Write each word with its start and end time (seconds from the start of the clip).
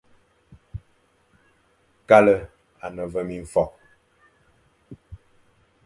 Kale 2.09 2.35
à 2.83 2.87
ne 2.95 3.05
ve 3.13 3.21
mimfokh, 3.27 3.77